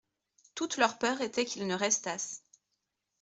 Toute 0.55 0.77
leur 0.77 0.97
peur 0.97 1.21
était 1.21 1.45
qu'ils 1.45 1.67
ne 1.67 1.75
restassent. 1.75 2.43